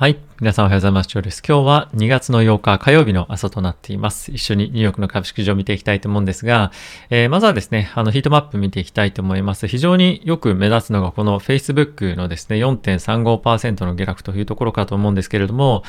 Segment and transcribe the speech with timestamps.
[0.00, 0.18] はい。
[0.40, 1.08] 皆さんおはようございます。
[1.10, 1.42] ジョーです。
[1.46, 4.32] 今日は2月の8日火曜日の朝となっています。
[4.32, 6.72] 一緒にニューヨークの株式市場を見ていきたいと思うんですが、
[7.10, 9.68] えー、まずはですね、あのヒートマップ見ていきたいと思います。
[9.68, 15.82] 非常によく目立つのがこの Facebook のですね、4.35%の下落というところかと思うんですけれども、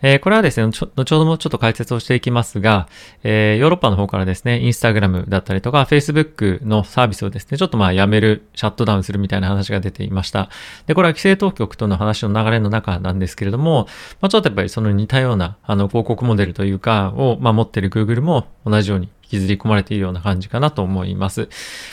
[0.00, 2.88] えー、これはですね、後ほどもちょっと解説をしていきますが、
[3.24, 10.48] えー、ヨーロッパの方からですね、インスタグラムだったりとか、Facebook のサービスをですね、ちょっとまあやめる、シャットダウンするみたいな話が出ていました。
[10.86, 13.86] で、これは規制当局との話の流れの中なんですけれども、
[14.20, 21.48] まあ、ちょっとやっぱりその似たような、あの、広告モデルというか、を、まあ、持ってる Google も同じように引きずり込まれているような感じかなと思います。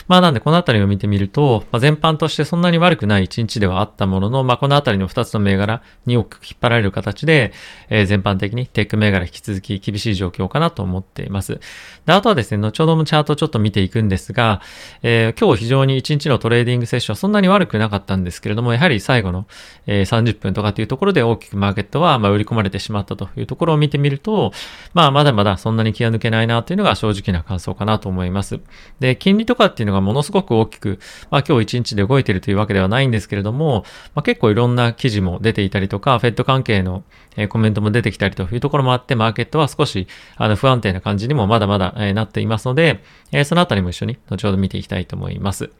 [0.08, 7.52] まあなんでこのあたりを見てみると、まあ、全般としてそんなに悪くない一日ではあったものの、まあこのあたりの2つの銘柄に大きく引っ張られる形で、
[7.90, 11.60] えー、全般的にテック銘柄引き続き厳しい状況かなと思っています。
[12.06, 14.60] で、あとはですね、後ほどもチャートちょっと見ていくんですが、
[15.02, 19.46] えー、今日非常に1日のトレーディングセッションはそんなに悪くなかったんですけれども、やはり最後の、
[19.86, 24.52] えー、30分とかというところで大きくマーケットはま売り込まれてしまったというところを見てみると、
[24.94, 28.60] まあまだまだそんなに気が抜けないなというのが正直な感想かなと思います。
[29.00, 30.98] で、金利とかっていうのがものすごく大きく、
[31.30, 37.04] まあ今日一日で動いてるというわけではないんですけれども、まあ結構いろんな記事も出ていたりとか、フェット関係の
[37.48, 43.02] コメントも出てきたりというところもあって、マーケットは少しあの不安定な感じにもまだまだなっていますので、
[43.44, 45.70] そのあたりも一緒に後ほど見ていきたいと思います。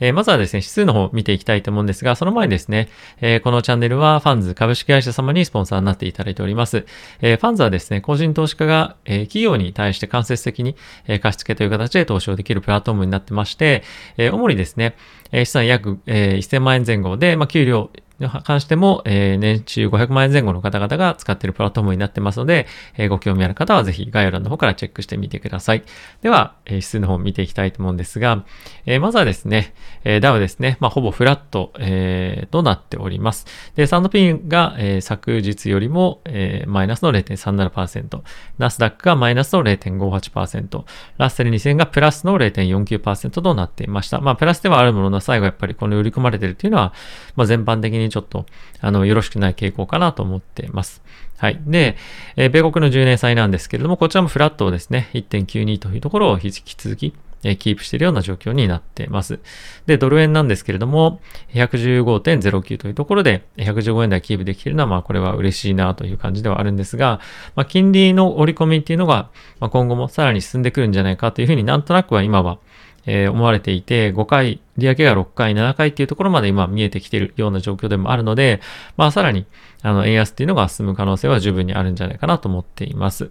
[0.00, 2.88] えー、まずはですね、指数の方を見ていきたいと思うんですが、その前にですね、
[3.20, 6.86] えー、このチャンネルはファンズ株式会社様にスポンサーになっていただいております。
[7.20, 13.82] えー、ファンズはですね、個人投資家が、え企業に対して間接的に、え貸付という形で投資をできるプラットフォームになってまして、
[14.16, 14.96] え主にですね、
[15.32, 25.84] え資産約、え1000万円前後で、まあ、給料に関しても、えー、年収500万円前後の方々が使っているプラットフォームになってますので、えー、ご興味ある方はぜひ概要欄の方からチェックしてみてください。
[26.22, 28.44] では、えー、指数の方を見ていきたいと思うんですが、
[28.86, 33.46] えー、まずはですね、えー、ダウですね、まあ、ほぼフラット、えー、となっております。
[33.74, 38.22] で、サンドピンが、えー、昨日よりも、えー、マイナスの0.37%、
[38.58, 40.84] ナスダックがマイナスの0.58%、
[41.18, 44.20] ラッセル2000がプラスの0.49%となっていました。
[44.20, 46.92] まあ、プラスではあるものの最後やっぱりこの売り込まれているというのは、
[47.34, 48.46] まあ、全般的ににちょっと、
[48.80, 51.02] あの、よろしくない傾向かなと思ってます。
[51.38, 51.60] はい。
[51.66, 51.96] で、
[52.36, 59.38] えー、米国の10年債なんですけれども、こちらもフラットをですね、1.92というところを引き続き、えー、キープしているような状況になっています。
[59.84, 61.20] で、ドル円なんですけれども、
[61.52, 67.20] 115.09というところで、115円台キープできているのは、まあ、これは嬉しいなという感じではあるんですが、
[67.54, 69.30] まあ、金利の折り込みっていうのが、
[69.60, 72.58] まあ、今後もさらに進んでくるんじゃないかというふうになんとなくは今は、
[73.06, 78.60] えー、思われていて、5回、利上げが6回、7回っていうところまで今見えてきているような状況でもあるので、
[78.96, 79.46] まあさらに、
[79.82, 83.30] あの、円安っていうのが進む可能性は十分にあるんじゃないかなと思っています。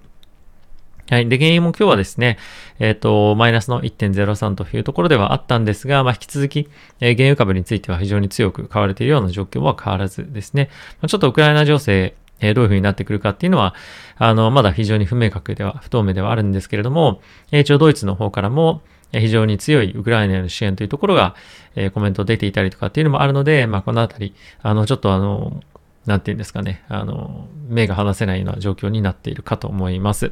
[1.09, 1.29] はい。
[1.29, 2.39] で、原因も今日はですね、
[2.79, 6.67] えっ、ー、と、マイナスの1.03というところではあったんですが、まあ、引き続き、
[6.99, 10.69] えー、原油株については非常に強く買われているような状況は変わらずですね、
[11.01, 13.75] まあ、ちょっとウクライナ情勢、えー、どういう風になってくるかっていうのは、
[14.17, 17.21] あの、まだ非常に不明確では、不透明ではあるんですけれども、
[17.51, 18.81] え、一応ドイツの方からも、
[19.11, 21.35] 非常に強いウクライナへの支援というところが、
[21.75, 25.61] え、コメント出ていたりとかっていうのもあるので、まあ、このあたり、あの、ちょっとあの、
[26.05, 30.31] なんていうんですかね、あの、目が離せないような状況になっているかと思います。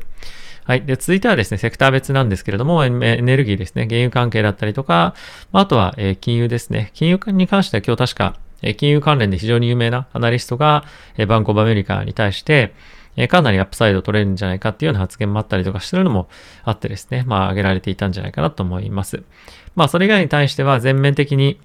[0.66, 0.86] はい。
[0.86, 5.14] で、続いてはですね、セクター別なんですけれども、エネルギーですね、原油関係だったりとか、
[5.52, 6.92] あとは、え、金融ですね。
[6.94, 8.38] 金融に関しては今日確か、
[8.78, 10.86] 金融関連で非常に有名なアナリストが、
[11.28, 12.74] バンコブアメリカに対して、
[13.16, 16.28] えかなりアップサイド取れるんじゃないかっていうような発言もあったりとかしてるのも
[16.64, 19.24] あってですね、まあ挙げられていたんじゃないかなと思います。
[19.76, 21.60] まあそれ以外に対しては全面的に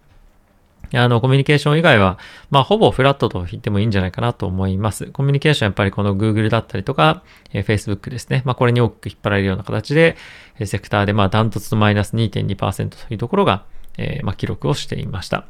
[0.95, 2.19] あの、コミュニケーション以外は、
[2.51, 5.07] まあ、ほぼフラットと言ってもいいんじゃないかなと思います。
[5.07, 7.23] コミュニケーションやっぱりこの Google だったりとか、
[7.53, 8.43] えー、Facebook ですね。
[8.47, 10.17] まあ、これに大きく引っ張られるような形で、
[10.59, 13.65] えー、セクターで、まあ、ダントツのマイナス2.2%というところが、
[13.99, 15.45] えー、まあ、記録をしていました。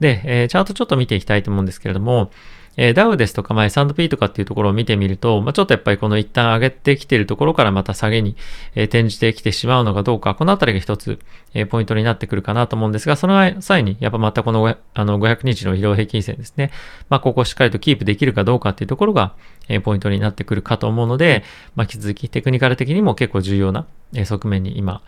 [0.00, 2.30] で、えー、チャートちょっと見ていきたいと思うんですけれども、
[2.76, 8.36] えー、ダウですとか、まあ、S&P とかっていうところを見てみると、まあ、ちょっとやっぱりこの一旦上げてきているところからまた下げに、
[8.74, 11.18] えー、転じてきてしまうのかどうか、このあたりが一つ、
[11.54, 16.70] えー、ポイントになってくるかなと思うんですが、その際に、やっぱまたこのあの500日の移動平均線ですね。
[17.08, 19.34] まあ、ここをしっかりとキープできるかどうかっていうところが、
[19.68, 21.44] えー、ポイントになってくるかと思うので、
[21.74, 25.02] まあ、引き続きテクニカル的にも結構重要な、えー、側面に今、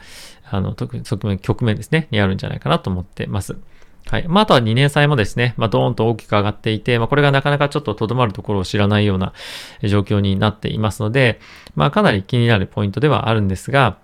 [0.50, 3.56] あの、特に側面、局面ですね、にあるんじゃないかなと思ってます。
[4.11, 4.29] はい。
[4.29, 9.35] まあ、あとは2年債もですね、まあ、ドーンと大きく上がっていて、まあ、これがなかなかちょっと留まるところを知らないような
[9.83, 11.41] 状況になっていますので、
[11.75, 13.99] まあ、かなり気になるポイントではあるんですが、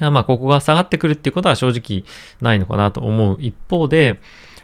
[0.00, 2.04] まあ、ここが下がってくるっていうことは正直
[2.40, 4.20] ないのかなと思う一方で、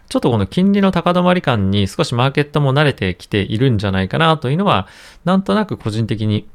[0.08, 4.86] ちょっとこの金利の高止まり感に少しマーケットも慣れてきているんじゃないかなというのは、
[5.24, 6.46] なんとなく個人的に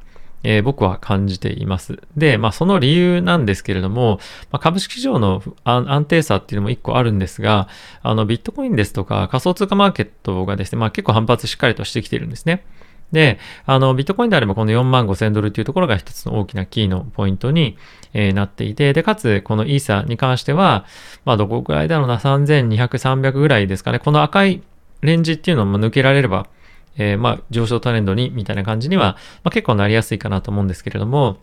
[0.42, 2.00] えー、僕は感じています。
[2.16, 4.18] で、まあその理由なんですけれども、
[4.50, 7.68] まあ、株式市場の安定さっていうのも一個あるんですが、
[8.02, 12.64] あのビットコインですとか仮想通貨マーケットがですね、まあ結構反発しっかりとしてきているんですね。
[13.12, 17.76] で、あの、ビットコインであればこの4万5千ドルというところが一つの大きなキーのポイントに、
[18.12, 20.84] えー、なっていて、で、かつ、このイーサに関しては、
[21.24, 23.98] まあ、どこくらいだろうな、3200、300ぐらいですかね。
[23.98, 24.62] この赤い
[25.00, 26.46] レンジっていうのを抜けられれば、
[26.96, 31.38] えー、まあ、上昇トレンドに、みたいな感じには、まあ、結構なりやすいかなと思うんですけれども、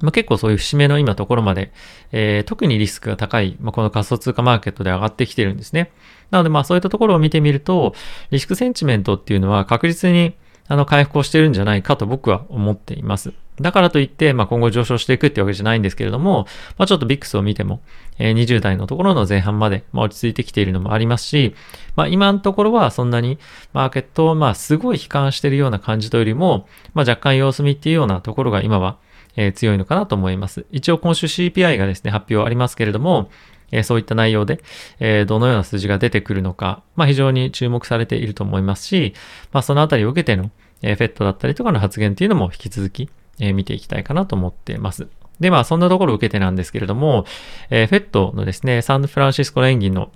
[0.00, 1.72] まあ、結構そういう節目の今ところまで、
[2.10, 5.92] えー、特にリスクが高い、まあ、この仮想通貨マーケットで上がってきてるんですね。
[6.30, 7.94] なのでまあそういったところを見てみると、
[8.30, 10.34] リスクセンチメントっていうのは確実に
[10.68, 13.32] あの回復をしてるんじゃないかと僕は思っています。
[13.60, 16.46] だからといって、まあ、今後上昇していくってわけじゃないんですけれども、
[16.78, 17.80] まあ、ちょっとビックスを見ても、
[18.18, 21.54] えー、20代のところの前半まで、まあ、落ち着いてきているのもありますし、
[21.94, 23.38] まあ、今のところはそんなに
[23.74, 28.96] マーケットを、まあ、すごい悲観しているような感じというよりも、まあ、若干様子見っていうようなところが今は、
[29.36, 30.64] えー、強いのかなと思います。
[30.70, 33.30] 一応今週 CPI がですね、発表ありますけれども、
[33.72, 34.62] え、そういった内容で、
[35.00, 39.14] え、どのような数字が出てくるのか、まあ、非常に注目されていると思いますし、
[39.52, 40.50] まあ、そのあたりを受けての、
[40.82, 43.10] えー、フェットだったりとかの発言っていうのも引き続き、
[43.40, 45.08] え、見ていきたいかなと思っています。
[45.40, 47.24] で、まあ、そんなところを受けてなんですけれども、
[47.70, 50.12] えー、フェットのですね、サンフランシスコ連銀の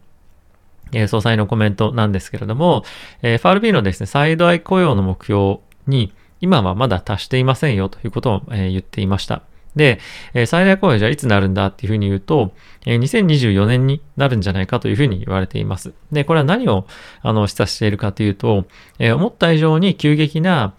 [0.92, 2.84] え総裁のコメントなんですけれども、
[3.22, 9.42] え FRB のですね、サイドアイ雇用の目標に、今はまだ達していませんよということを、え言っていました。
[9.76, 10.00] で、
[10.34, 12.52] え最大雇用じゃいつなるんだっていうふうに言うと、
[12.86, 15.92] え2024年になるんじゃないかというふうに言われています。
[16.10, 16.86] で、これは何を
[17.22, 18.64] あの示唆しているかというと、
[18.98, 20.74] え思った以上に急激な、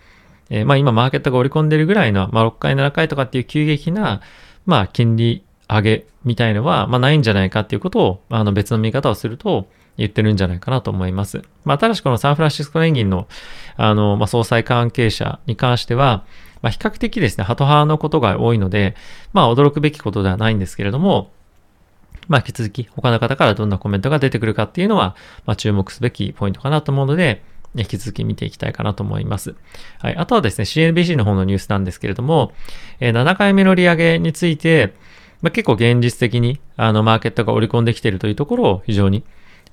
[0.50, 4.22] え、まあ今マーケットが織り込んでるぐらいの、まあ6回、7回とかっていう急激な、
[4.66, 9.68] まあ金利上げみたいのは、まあないんじゃないかっていうことを、あの別の見方をすると、
[9.98, 11.42] 言ってるんじゃないかなと思います。
[11.66, 13.28] まあ、ただしこのサンフランシスコ連銀の、
[13.76, 16.24] あの、まあ、総裁関係者に関しては、
[16.62, 18.96] まあ、比較的ですね、ハト派のことが多いので、
[19.34, 21.32] まあ、驚くべきことではないんですけれども、
[22.28, 25.16] まあ、引き続き他の方からどんなコメントが出てくるかっていうのは、
[25.46, 27.44] まあ、注目すべきポイントかなと思うので、
[27.76, 29.56] 引き続き見ていきたいかなと思います。
[30.00, 30.16] はい。
[30.16, 32.54] あとはですね、CNBC の方のニュースなんですけれども、
[33.00, 34.94] えー、7回目の利上げについて、
[35.42, 39.24] まあ、結構現実的に、あの、マーケットが織り込んできているというところを非常に、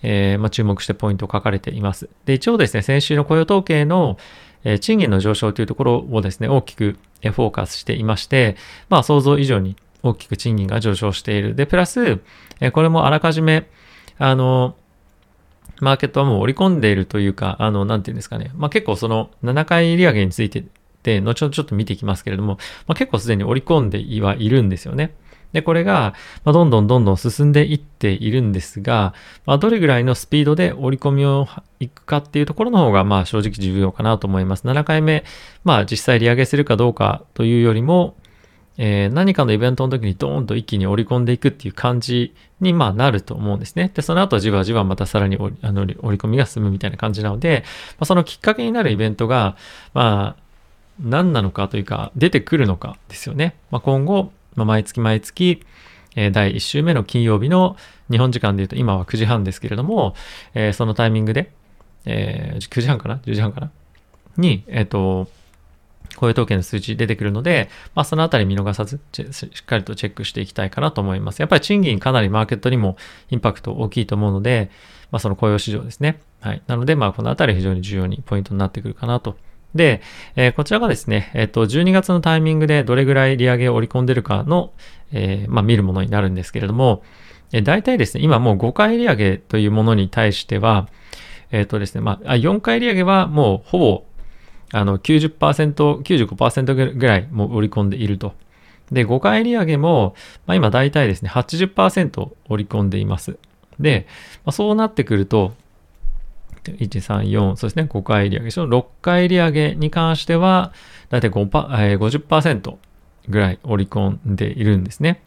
[0.02, 2.10] えー、まあ、注目してポイントを書かれています。
[2.26, 4.18] で、一応ですね、先週の雇用統計の、
[4.64, 8.56] え、賃金の上昇というところをですね、大きくフォーカスしていまして、
[8.88, 11.54] まあ、想像以上に大きく賃金が上昇している。
[11.54, 12.20] で、プラス、
[12.60, 13.68] え、これもあらかじめ、
[14.18, 14.76] あの、
[15.80, 18.50] マーケットはもう織り込んでいるというか、あの、なんていうんですかね。
[18.54, 20.64] まあ、結構その7回利上げについて
[21.04, 22.58] で、後ほどちょっと見ていきますけれども、
[22.88, 25.14] まあ、結構すでに織り込んではいるんですよね。
[25.54, 26.14] で、これが、
[26.44, 29.14] まどんどんどんどん進んでいっているんですが、
[29.46, 31.46] まあ、どれぐらいのスピードで折り込みを
[31.78, 34.66] いくかっていうところの方が、まあ正直重要かなと思います。
[34.66, 35.24] 7回目、
[35.62, 38.16] まあ実際利上げするかどうかというよりも、
[38.76, 43.92] えー、何かのイベントの時にドーンと一気に織り込んでいくっていう感じに、まあ、なると思うんですね。
[43.94, 47.62] で、その後じわじわまたさらに折りあの織り込みが進むみたいな感じなので、
[47.92, 49.56] まあ、そのきっかけになるイベントが、
[49.92, 50.44] まあ、
[51.00, 53.54] 何なのかというか、出てくるのかですよね。
[53.70, 55.62] まあ、今後、まあ、毎月毎月、
[56.16, 57.76] えー、第1週目の金曜日の
[58.10, 60.14] 日本時間で言うと今は9時半ですけれども、
[60.54, 61.52] えー、そのタイミングで、
[62.04, 63.70] えー、9時半かな ?10 時半かな？
[64.36, 65.28] に、えっ、と、
[66.16, 71.40] 雇用統計の数値出てくるので、まあ、そのあたり見逃さず、しっかりとチェックしていきたいかなと思います。
[71.40, 72.96] やっぱり賃金かなりマーケットにも
[73.30, 74.70] インパクト大きいと思うので、
[75.10, 76.20] まあ、その雇用市場ですね。
[76.40, 76.62] はい。
[76.66, 79.36] なので、まあ、このあたり非常に重要にポイントになってくるかなと
[79.74, 80.02] で、
[80.36, 84.72] えー、こちらがですね、えっ、ー、と、12月のタイミングでどれぐらい利上げを織り込んでるかの、
[85.12, 87.02] えー、まあ、見るものになるんですけれども、
[87.52, 90.88] えー、大体ですね、今もう5回利上げというものに対しては、
[91.50, 94.04] えっ、とですね、まあ、4回利上げはもうほぼ、
[94.72, 98.34] あの90%、95%ぐらいもう織り込んでいると。
[98.90, 100.14] で、5回利上げも、
[100.46, 103.38] まあ、今大体ですね、80%織り込んでいます。
[103.78, 104.06] で、
[104.44, 105.54] まあ、そうなってくると、
[106.72, 108.50] 1、3、4、そうですね、5回利上げ。
[108.50, 110.72] その6回利上げに関しては、
[111.10, 112.76] だいたい5%、えー、50%
[113.28, 115.22] ぐらい織り込んでいるんですね。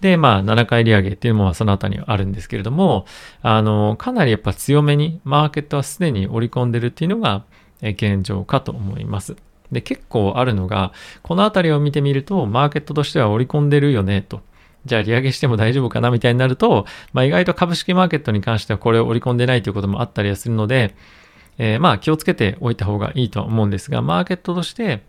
[0.00, 3.06] で、まあ、7回利上げっていうのもその他にはあるんですけれども、
[3.40, 7.44] あの、かなりやっぱ強めにマーケットはすでに織り込んでるっていうのが
[7.80, 9.36] 現状かと思います。
[9.70, 14.40] で、結構あるのが、このあたりを見てみると、マーケットとしては織り込んでるよね、と。
[14.84, 20.94] じゃあ利上げしても大丈夫かなみたいになると、まあ、意外と株式マーケットに関してはこれを織り込んでないということもあったりはするので、
[21.58, 25.02] えー、まあ気をつけておいた方がいいとは思うんですが、マーケットとして、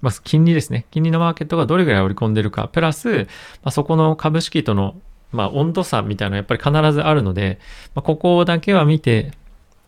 [0.00, 0.86] まず金利ですね。
[0.90, 3.24] 金利のマーケットがどれぐらい織り込んでるか、プラス、ま
[3.64, 4.96] あ、そこの株式との、
[5.30, 7.60] まあ、温度差みたいなのはやっぱり必ずあるので、
[7.94, 9.32] まあ、ここだけは見て、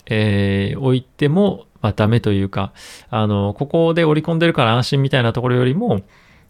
[0.06, 2.72] えー、おいても、まあ、ダメというか、
[3.10, 6.02] あの、ここで織り込んでるから安心みたいなところよりも、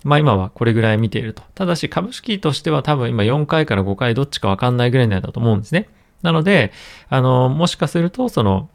[0.05, 1.43] まあ今はこれぐらい見ていると。
[1.55, 5.89] ただし株式としては多分今4回から5回どっちかわかんないぐらいなんだと思うんですね。
[6.23, 6.73] なので、
[7.09, 8.69] あの、もしかするとその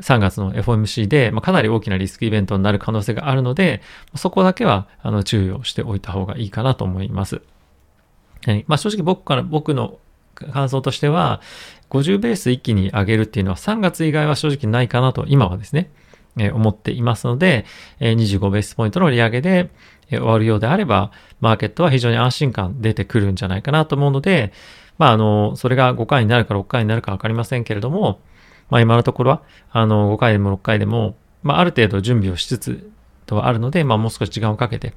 [0.00, 3.82] 3月の FOMC で、まあ、かなり大きなリスクイベントになる可能性があるので、
[4.14, 7.42] そこだけはあの注意をしておいた方がいいかなと思います。
[8.46, 8.64] はい。
[8.68, 9.98] まあ正直僕から、僕の
[10.34, 11.40] 感想としては、
[11.90, 15.90] 50ベース一気に上げるっていうのは3月以外は正直ないかなと今はですね、
[16.36, 17.64] 思っていますので、
[18.00, 19.70] え、25ベースポイントの利上げで、
[20.10, 21.10] 終わるようであれば、
[21.40, 24.52] マーケットは非常に安心感出てくるんじゃないかなと思うので、
[24.98, 28.20] まああの、それが5回になるか6回になるかわかりませんけれども、
[28.70, 32.90] まあ今のところは、あの、5回でも6回でも、まあある程度準備をしつつ
[33.26, 34.94] とはあるので、まあもう少し時間をかけて、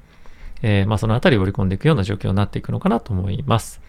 [0.62, 3.80] えー、まあそのあたりを織り込んでいくような状況になっていくのかなと思います。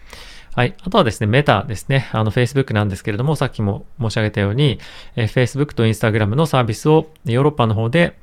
[0.58, 0.74] はい。
[0.82, 2.08] あとはですね、メタですね。
[2.10, 4.80] あの、Facebook なんですけれども、さっきも申し上げたように、
[5.14, 8.18] えー、Facebook と Instagram のサービスをヨーロッパの方で、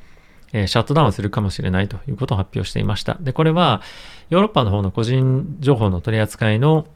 [0.52, 3.16] え、シャットダウンするかもしれないということを発表していました。
[3.22, 3.82] で、これは、
[4.30, 6.88] ヨーロッパの方の個人情報の取り扱いの、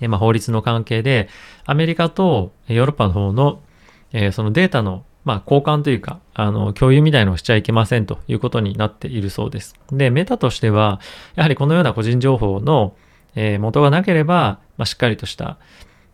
[0.00, 1.28] え、まあ、法律の関係で、
[1.64, 3.62] アメリカとヨーロッパの方の、
[4.12, 9.74] え、そのデータのまあ、交換というか、あの、共有みたいのをしちゃいけませんということになっているそうです。
[9.90, 11.00] で、メタとしては、
[11.34, 12.94] やはりこのような個人情報の、
[13.36, 15.58] えー、元がなければ、まあ、しっかりとした、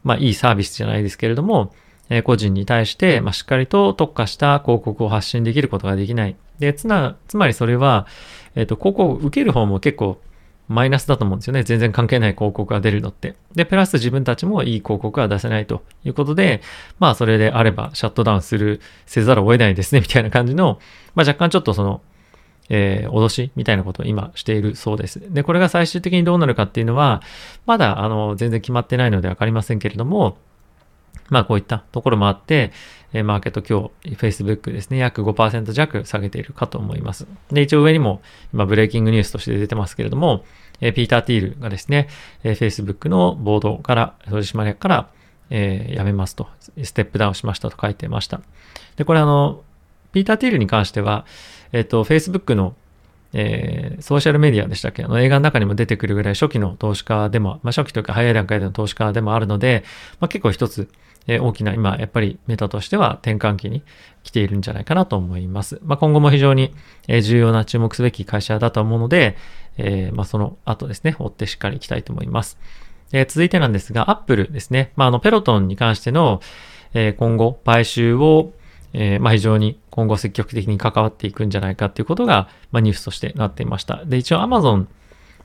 [0.05, 1.73] まあ、いいサービスじゃないですけれども、
[2.11, 6.37] えー、個人に対して、まあ、しっかりと特化した広告を発信できることができない。
[6.59, 8.07] で、つな、つまりそれは、
[8.55, 10.21] えっ、ー、と、広告を受ける方も結構、
[10.69, 11.65] マイナスだと思うんですよね。
[11.65, 13.35] 全然関係ない広告が出るのって。
[13.55, 16.63] で、プラス自分たちもいい広告が出せないということで、
[16.99, 20.79] まあそれであればシャットダウンする、せざるを得ないですね、みたいな感じの、
[21.15, 22.01] まあ若干ちょっとその、
[22.69, 25.21] えー、脅しみたいなことを今しているそうです。
[25.33, 27.23] で、これが最終的にどうなるかっていうのは、
[27.67, 30.37] まだあの、全然決まってないのでわかりませんけれども、
[31.29, 32.73] まあこういったところもあって、
[33.15, 37.27] えマーケット今日、Facebook ですね、約5%弱下げているかと思います。
[37.51, 40.45] で、一応上にも今ブレイキングニュースとして出てますけれども、
[40.81, 42.09] えピーター・ティールがですね、
[42.43, 45.09] え Facebook のボードから、取締役から、
[45.51, 46.49] えー、やめますと、
[46.83, 48.41] ステップダウンしましたと書いてました。
[48.97, 49.63] で、これあの、
[50.13, 51.27] ピーター・ティールに関しては、
[51.73, 52.75] えっ、と、Facebook の
[53.35, 55.03] えー、ソーシャルメディアでしたっけ？
[55.03, 59.85] あの映画の中にも出てくるぐらい初期の投資家でも、まあ、初期というか早い段階での投資家でもあるので、
[60.21, 60.87] まあ、結構一つ、
[61.27, 63.83] えー、大きな今、やっぱりメタとしては転換期に
[64.23, 65.81] 来ているんじゃないかなと思います。
[65.83, 66.75] まあ、今後も非常に、
[67.09, 69.39] え、重要な注目すべき会社だと思うので、
[69.79, 72.59] えー、まあ、その後ですね、追ってしっかりいきたいと思います。
[73.13, 74.93] えー、続いてなんですが、Apple ですね。
[74.97, 76.43] まあ、あの、ペロトンに関しての、
[76.93, 78.53] えー、今後、買収を、
[78.95, 84.05] えー、まあ、非常に今後積極的に関わっていくんじゃないかっていうことが、まあ、ニュースとしてなっていました。
[84.05, 84.87] で、一応 Amazon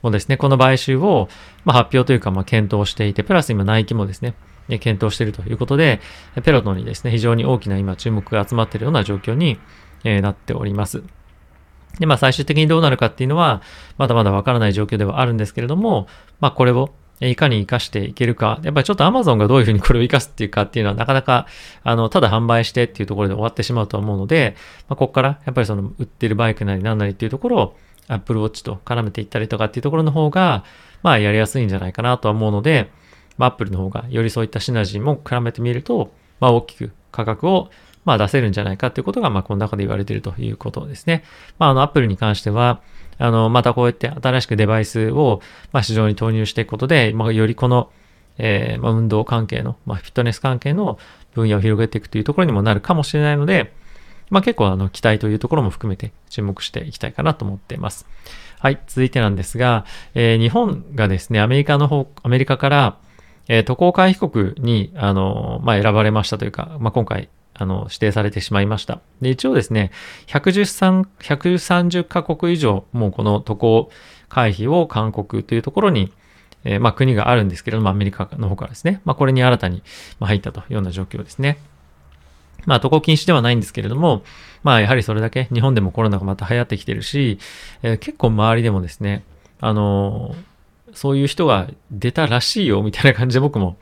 [0.02, 1.28] もですね、この買収を、
[1.64, 4.34] まあ、発表というか、まあ、検討していて、プラス今、ナイキもですね、
[4.68, 6.00] 検討しているということで、
[6.44, 9.58] ペロトンにですね、非常に大きな今注目が集まっているような状況に、
[10.04, 11.02] えー、なっております。
[11.98, 13.62] で、まあ最終的にどうなるかっていうのは、
[13.96, 16.06] まだまだわからない状況ではあるんですけれども、
[16.40, 16.90] まあこれを
[17.20, 18.60] いかに活かしていけるか。
[18.62, 21.46] やっぱりちょっと Amazon がどういうふうにこれを活かすっていうかっていうのはなかなか、
[21.82, 24.56] あの、ただ販売してっていうところで終わってしまうと思うので、
[24.88, 27.76] まあ、ここからやっぱりその売ってるバイクなり何なりっていうところを
[28.08, 30.64] Apple Watch と絡めていったりとかっていうところの方が、
[31.02, 32.90] まあやりやすいんじゃないかなとは思うので、
[33.36, 37.70] まあ Apple の方がよりそういったシナジーも絡めてみると、まあ大きく価格を
[38.04, 41.24] まあ出せるんじゃないかっていうことが、まあこの中で言われているということですね。
[41.58, 42.80] まああの Apple に関しては、
[43.18, 45.40] あの、またこうやって新しくデバイスを、
[45.72, 47.90] まあ、市場に投入していくことで、まあ、よりこの、
[48.38, 50.98] えー、まあ、運動関係の、まあ、フィットネス関係の
[51.34, 53.72] 分野を広げていくというところにもなるかもしれないので、
[54.30, 58.06] まあ、結構あの、期待というところも含めて注目していきたいかなと思っています。
[58.60, 59.84] はい、続いてなんですが、
[60.14, 62.98] えー、日本がですね、アメリカの方、アメリカから、
[63.48, 69.00] えー、渡航回避国に、あの、まあ、選ばれましたというか、まあ、今回、あの、指定されてしまいました。
[69.20, 69.90] で、一応ですね、
[70.26, 73.90] 113、130カ国以上、もうこの渡航
[74.28, 76.12] 回避を勧告というところに、
[76.64, 79.82] えー、まあ国があるんですけれども、アメリカの方からですね、まあこれに新たに
[80.20, 81.58] 入ったというような状況ですね。
[82.66, 84.22] まあ渡航禁止ではないんですけれども、
[84.62, 87.38] まあやはりそれだけ日本でもコロナがまた流行ってきてるし、
[87.82, 89.24] えー、結構周りでもですね、
[89.60, 93.76] あのー、そういう人が出たらしいよみたいな感じで僕も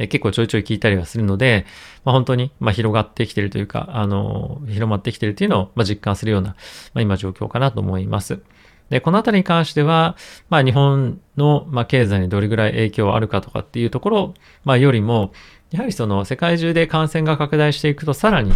[0.00, 1.66] え結構ちょいちょい聞いたりはするので、
[2.04, 6.56] まあ、本当に、ま広がってきてるというか、あの、広まってきてるというのを、ま実感するような、
[6.94, 8.40] ま、今状況かなと思います。
[8.88, 10.16] で、このあたりに関しては、
[10.48, 15.32] まあ日本の、ま経済にどれぐらい影響あるかとかっていうところ、まあよりも、
[15.70, 18.52] やはりその世界中で感染が拡大していくとさらに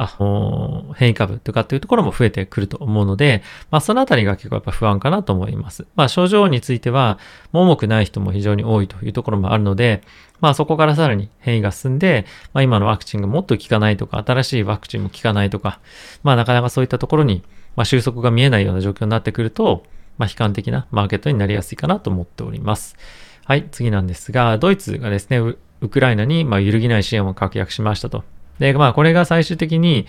[0.00, 5.86] あ変異株とかっていうところも増えてくると思うので、まあそのあたりが結構やっぱ不安かなと思います。
[5.96, 7.18] まあ症状については、
[7.50, 10.02] もう重くない人も非常に多いというところもあるので、
[10.40, 15.80] まあそこからさらに変異が進んで、まあ今のワクチンがもっと効かないとか、新しいワクチンも効かないとか、
[16.22, 17.42] まあなかなかそういったところに、
[17.74, 19.82] まあ収束が見えないような状況になってくると、
[20.16, 22.96] まあ悲観的なマーケットになりやすいかなと思っております。
[23.44, 25.40] はい、次なんですが、ドイツがですね、
[25.80, 28.24] ウクライナにまあ揺るぎない支援を確約しましたと。
[28.58, 30.06] で、まあ、これが最終的に、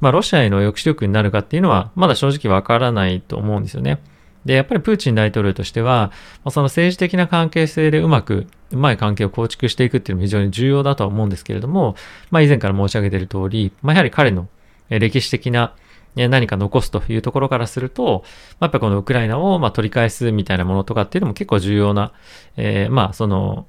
[0.00, 4.00] まあ、ロシアへの抑止力になるかっていうのは、まだ正直わからないと思うんですよね。
[4.44, 6.10] で、やっぱりプーチン大統領としては、
[6.44, 11.94] まあ、その政治的な関係性でうまく、うまい関係を構築していくっていうのも非常に重要だとは思うんですけれども、
[12.30, 14.48] まあ、以前から申し上げている通り、まあ、やはり彼の
[14.88, 15.74] 歴史的な
[16.14, 18.24] 何か残すというところからすると、
[18.58, 22.12] まあ、やっぱこのウクライナをま取り返すみたいなものとかっていうのも結構重要な、
[22.56, 23.66] えー、まあその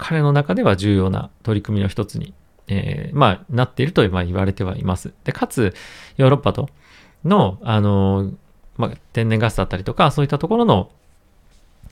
[0.00, 2.34] 彼の中では重要な取り組みの一つに
[2.70, 5.12] えー、まあ、なっているとま言われてはいます。
[5.24, 5.74] で、かつ、
[6.16, 6.70] ヨーロッパと
[7.24, 8.30] の、あの、
[8.76, 10.90] まあ、天然ガスだったりとか、そういったところの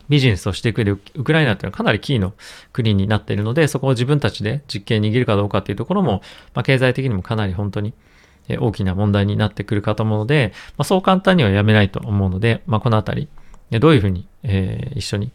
[0.08, 2.32] ビジネスをしてく上で、ウクライナっていうのはかなりキーの
[2.72, 6.22] 国になっているので、そこを自分たちで実験握るかどうかっていうところも、
[6.54, 7.92] まあ、経済的にもかなり本当に
[8.60, 13.28] 大きな問題になってくるかと思うので、まあ、そう簡単にはやめないと思うので、まあ、このあたり、
[13.70, 15.32] どういうふうに、えー、一緒に、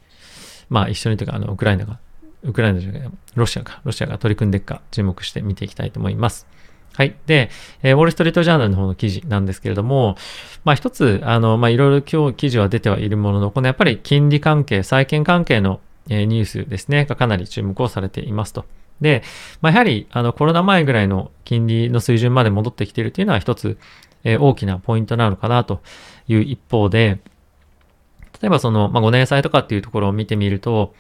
[0.69, 1.99] まあ一緒にというか、あの、ウクライナが
[2.43, 6.47] ウクライナじゃない、ロシアか、ロシアが取り組んでいくか注目して見ていきたいと思います。
[6.95, 7.15] はい。
[7.25, 7.49] で、
[7.81, 10.15] えー、ウォールストリートジャーナルの方の記事なんですけれども、
[10.63, 18.65] まあ一つ、あの、まあいろいろ今日記事は出てはいるものの、このやっぱり金利関係、債券関係の、え、ニュースですね、がかなり注目をされていますと。
[19.01, 19.23] で、
[19.61, 23.79] まあやはり、あの、コロナ前ぐらいの金利の水準まで戻ってきているというのは一つ、
[24.23, 25.81] えー、大きなポイントなのかなと
[26.27, 27.19] いう一方で、
[28.39, 30.93] 例えばその、まあ5年債とかっていうところを見てみると、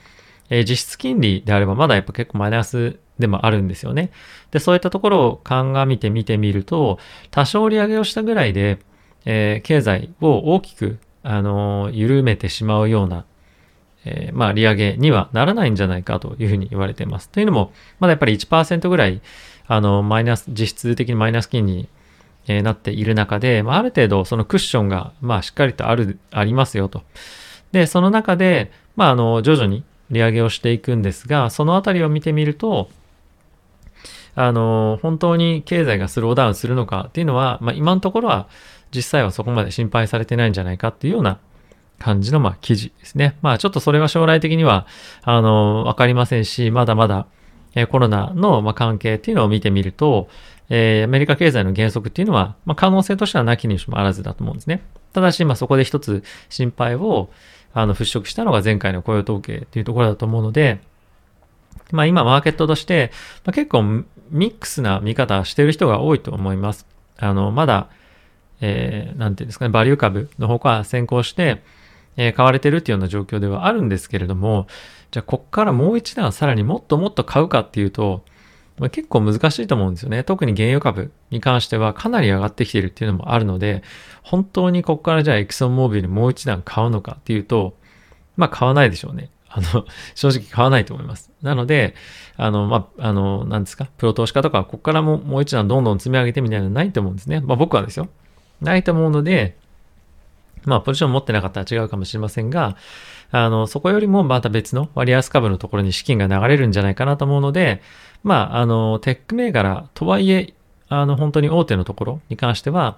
[0.49, 4.11] えー、実質金利であればまだやっぱ結構マイナスでもあるんですよね。
[4.51, 6.99] で、そういったところを鑑みて見てみると、
[7.31, 8.79] 多少利上げをしたぐらいで、
[9.25, 13.25] えー、経済を大きく、あのー、緩めてしまうような、
[14.05, 17.29] えー、まあ、利上げにはならないんじゃないかというふうに言われています。
[17.29, 19.21] というのも、まだやっぱり1%ぐらい、
[19.67, 21.89] あの、マイナス、実質的にマイナス金利に、
[22.47, 27.03] えなっている中で、まあ、ある程度そのクッションが、まあ、しっかりとある、ありますよと。
[27.71, 32.89] で、その中で、まあ、あの、徐々に、利上げをしていくんですが、そのあたりを見てみると、
[34.35, 38.47] あの、本当に経済がスローダウンするのかっていうのは、まあ、今のところは
[38.93, 41.39] 実際はそこまで心配されてないんじゃないかっていうような
[41.99, 43.37] 感じの、まあ、記事ですね。
[43.41, 44.87] まあ、ちょっとそれは将来的には、
[45.21, 47.27] あの、わかりませんし、まだまだ、
[47.75, 50.27] えコロナの、ま関係っていうのを見てみると、
[50.69, 54.81] えー、アメリカ経済の減速っていうのは、まあ、可能性としてはなきにしもあらずだと思うんですね。
[55.13, 57.29] ただし、まあ、そこで一つ心配を、
[57.73, 60.79] あの、払拭したのが前回の雇用統計っていうところだと思うので、
[61.91, 63.11] まあ今マーケットとして、
[63.45, 63.83] まあ、結構
[64.29, 66.85] ミックスな見方してる人が多いと思います。
[67.17, 67.89] あの、まだ、
[68.61, 71.61] えー、なんていうんですかね、バリュー株の方から先行して、
[72.15, 74.67] えー、買われてるっていうような状況ではあるんですけれども、
[75.11, 78.23] じゃあこっからもう一段さらにもっともっと買うかっていうと、
[78.79, 80.23] まあ、結構難しいと思うんですよね。
[80.23, 83.83] 特に原油株に関してはかなり上がってきてるっていうのもあるので、
[84.23, 87.75] 本当にここからじゃあエクソンモービルもう一段買うのかっていうと、
[88.35, 89.29] まあ買わないでしょうね。
[89.47, 91.31] あの、 正直買わないと思います。
[91.41, 91.93] なので、
[92.35, 97.41] あの、まあ、あの、なんですか、プロ投資家とか、ここからももう一段どんどん積み上げてみたいなのないと思うんですね。
[97.41, 98.07] まあ僕はですよ。
[98.61, 99.57] ないと思うので、
[100.65, 102.77] まあポジション持ってなかったら違うかもしれませんが、
[103.31, 107.81] あの、そこよりもまた別の割安株のところに資金が流れるんじゃないかなと思うので、
[108.23, 110.53] まあ、あの、テック銘柄とはいえ、
[110.87, 112.97] あの、本当に大手のところに関しては、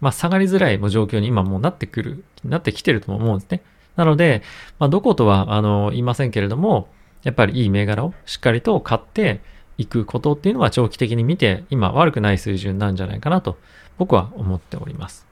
[0.00, 3.62] まあ、下がりづらい状況に今もうなってくる、なってきてると思うんですね。
[3.94, 4.42] なので、
[4.78, 6.88] まあ、どことは、あの、言いませんけれども、
[7.22, 9.40] やっぱりいい銘柄をしっかりと買って
[9.78, 13.56] いくことっていうのは長期的に見て、今悪くない水準なんじゃないかなと、
[13.98, 15.26] 僕は思っております。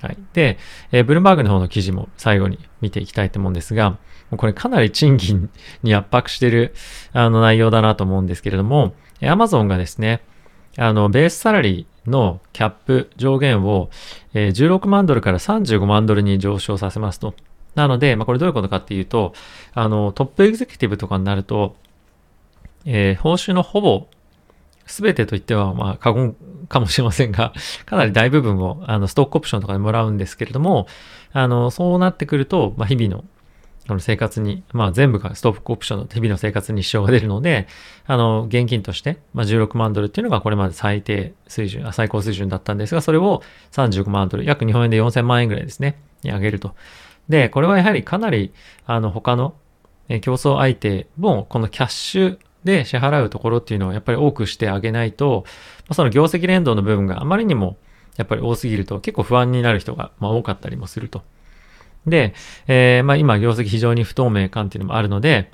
[0.00, 0.16] はい。
[0.34, 0.58] で、
[0.92, 3.98] えー、ブルームバーグの方の記事も最後に見ていきたいと思うんですが、
[4.36, 5.50] これかなり賃金
[5.82, 6.74] に圧迫してる
[7.12, 10.22] あの内容だなと思うんですけれども、アマゾンがですね、
[10.76, 13.88] あの、ベースサラリーのキャップ上限を、
[14.34, 17.34] えー、16万ドルから35万ドルに上昇させますと。
[17.74, 19.32] なので、まあ、これどういうことかっていうと、
[19.74, 21.76] あの、トップエグゼクティブとかになると、
[22.84, 24.06] えー、報酬のほぼ
[24.86, 26.34] 全てと言っては、まあ、過言
[26.68, 27.52] かもしれませんが、
[27.86, 30.86] かなり大部分を、あの、ストックオプションとかでもらうんですけれども、
[31.32, 33.24] あの、そうなってくると、まあ、日々の
[33.88, 37.68] あの生活に、まあ全部がストックオプションの日々の生活に支障が出るので、
[38.06, 46.74] あの、現金として、まあ16万ドルっていうのがこれまで最低水準、最高水準だったんですが、それを35万ドル、約日本円で4000万円ぐらいですね、に上げると。
[47.28, 48.52] で、これはやはりかなり、
[48.86, 49.54] あの、他の
[50.20, 57.78] 競争相手も、このキャッシュで支払うところっていうのをやっぱり多くしてあげないと、まあ、その業績連動の部分があまりにも
[58.16, 61.22] やっぱり多すぎると結構不安になる人がま多かったりもすると。
[62.06, 62.34] で、
[62.66, 65.50] えー、まあ今業績非常に不透明感っていうのもあるので、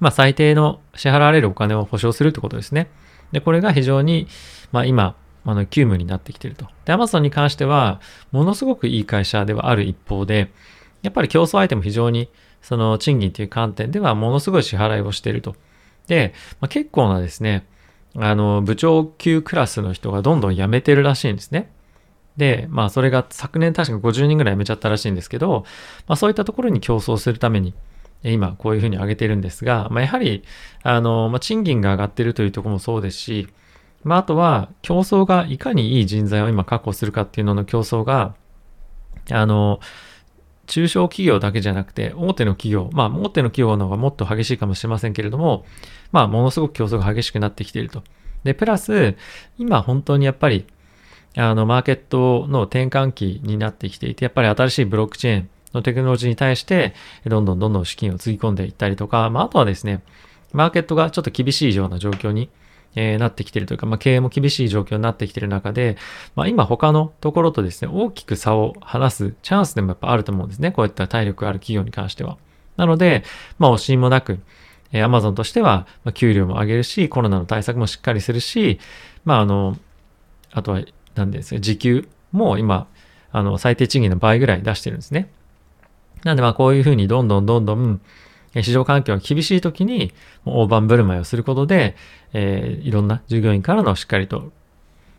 [0.00, 2.88] まあ最低の支払われるお金を保証するってことですね。
[3.32, 4.28] で、これが非常に、
[4.72, 6.66] まあ今、あの、急務になってきてると。
[6.84, 8.00] で、Amazon に関しては、
[8.32, 10.50] ものすごくいい会社ではある一方で、
[11.02, 12.28] やっぱり競争相手も非常に、
[12.62, 15.54] その賃金という観点ではものすごい支払いをしていると。
[16.06, 17.66] で、まあ、結構なですね、
[18.16, 21.70] あの、部長級クラスの人がどんどん辞めてるらしいんですね。
[22.36, 25.64] で、まあそれが昨年確か50人ぐらい辞めちゃったらしいんですけど、
[26.06, 27.74] まあそういったところに競争するために、
[28.22, 30.42] 今こういうふうに上げてるんですが、まあ、やはり、
[30.82, 33.48] あの、まあ、賃金が上がってるというところもそうですし、
[34.02, 38.34] まあ、あとは競争がいかにいい人材を今確保するかっていうのの競争が、
[39.30, 39.80] あの、
[40.66, 45.64] 中小企業だけじゃなくて、大手の企業、まあ、大手の企業の方がもっと激しいかもしれませんけれども、
[46.12, 48.02] まあ、ものすごく競争が激しくなってきていると。
[48.44, 49.16] で、プラス、
[49.58, 50.66] 今本当にやっぱり、
[51.36, 56.94] あの、マーケットの転換期になってきていて、やっぱり新しいブロックチェーンのテクノロジーに対して、
[57.26, 60.02] どんどんどんどん資金をつぎ込んでいったりとか、まあ、あとはですね、
[60.52, 62.48] マーケットがちょっと厳しいような状況に、
[62.96, 65.96] えー、なってきてるというか、まあ、経営も厳しい状況になってきてる中で、
[66.34, 70.72] まあ、今他のところとですね、大きく差を離すチャンスでもやっぱあると思うんですね。
[70.72, 72.38] こういった体力ある企業に関しては。
[72.76, 73.22] なので、
[73.58, 74.40] まあ、惜しみもなく、
[74.92, 78.80] えー、Amazon としては、まあ、給料も上げるし、コロナの対策もしっかりするし、
[79.24, 79.76] まあ、あの、
[80.52, 80.82] あとは、
[81.14, 82.88] なんですね、時給も今、
[83.30, 85.30] あの、最低賃金の倍ぐらい出してるんですね。
[86.24, 88.00] なんでまあこういうふうにどんどんどんどん
[88.62, 90.12] 市場環境が厳しい時に
[90.44, 91.96] 大盤振る舞いをすることで、
[92.32, 94.52] えー、いろんな従業員からのしっかりと、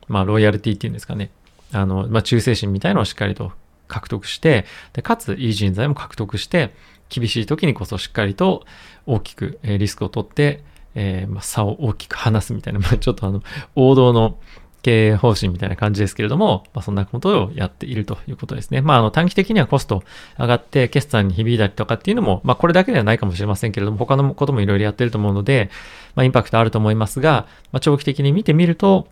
[0.08, 1.32] まあロイヤルティっていうんですかね、
[1.71, 3.52] あの、まあ忠誠心みたいのをしっかりと
[3.88, 6.73] 獲得して、で、かついい人材も獲得して、
[7.10, 8.65] 厳しい時にこそしっかりと
[9.06, 10.63] 大きくリスクを取って、
[10.95, 13.43] えー、まあ、差を大きく離すみたいな、まあ、ちょっとあの、
[13.76, 14.39] 王道の
[14.88, 18.80] 経営方針みたいな感じですけれども、まあ、そんなことをやっているということですね。
[18.80, 20.02] まあ、あの短期的にはコスト
[20.39, 25.69] 上がって決算に響いたりとかっていうのも、まあ、これだけではないかもしれませんけれども、他のこともいろいろやってると思うので、
[26.15, 29.10] まあ、インパクトあると思いますが、まあ、長期的に見てみると、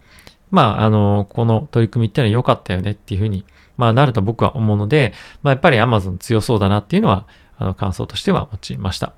[0.50, 3.44] まあ、あの、この取り組みっていうのは良かったよねっていうふうに、
[3.76, 9.12] まあ、なると僕は思うので、まあ、やっぱり Amazon 強そうだなっていうのは、あの、感想としては持ちました。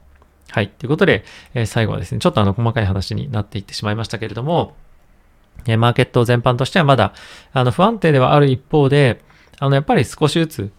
[0.49, 0.69] はい。
[0.69, 4.73] ということで、えー、最後はですね、ちょっとあの、細かい話になっていってしまいましたけれども、
[5.65, 7.13] えマーケット全般としてはまだ、
[7.53, 9.21] あの、不安定ではある一方で、
[9.59, 10.71] あの、やっぱり少しずつ、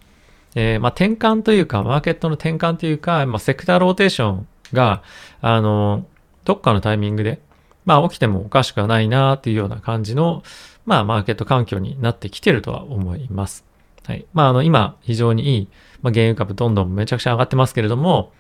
[0.54, 5.02] えー、まあ、転換というか、マーケットの転換というか、まあ、セクターローテーションが、
[5.40, 6.06] あの、
[6.44, 7.40] どっかのタイミングで、
[7.84, 10.42] まあ、起きてもおかしくはないなっていうような感じの、
[10.86, 13.64] まあ、マーケット環境になってきてるとは思います。
[14.06, 14.26] はい。
[14.32, 15.68] まあ、あの、今、非常にいい、
[16.02, 18.32] まあ、原油株どんどんめちゃくちゃ上がってますけれども、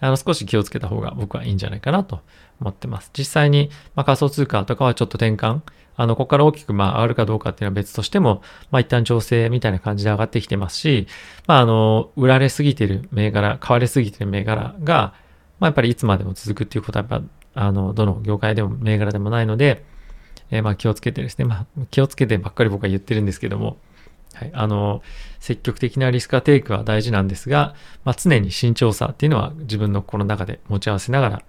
[0.00, 2.20] あの、少し気をつけた方が僕はいいんじゃないかなと
[2.60, 3.10] 思ってます。
[3.16, 5.60] 実際に、まあ、仮想通貨とかはちょっと転換、
[5.96, 11.08] あの、ここから大きく、まあ、上がるかどうかっていうのは別としても、まあ、一旦調整みたいな感じで上がってきてますし、
[11.46, 15.14] まあ、あの、売られすぎてる銘柄、買われすぎてる銘柄が、
[15.58, 19.84] まあ、やっぱりいつまでも続くっていうことは、やっぱ、あの、どの業界でも銘柄でもないので、
[20.50, 23.78] えー、まあ、気をつけてですね、まあ、気をつけてばっかり僕は言ってるんですけども、
[24.38, 25.02] はい、あの、
[25.40, 27.74] 積極的なリスクアテイクは大事なんですが、
[28.04, 31.42] まあ、常に慎重さっていうのは自分の心の中で持ち合わせながら、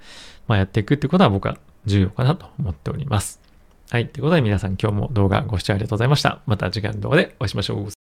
[0.48, 3.40] まあ、やっていくっていうことは僕は重要かなと思っております。
[3.92, 4.08] はい。
[4.08, 6.42] ということで皆さん今日も動画ご視聴ありがとうございました。
[6.48, 7.99] また次回の動画でお会いしましょう。